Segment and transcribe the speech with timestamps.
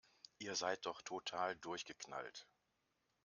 [0.39, 2.47] Ihr seid doch total durchgeknallt!